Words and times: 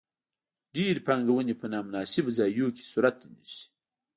ډېرې 0.75 1.01
پانګونې 1.07 1.53
په 1.59 1.65
نا 1.71 1.79
مناسبو 1.87 2.35
ځایونو 2.39 2.71
کې 2.77 2.83
صورت 2.91 3.17
نیسي. 3.31 3.61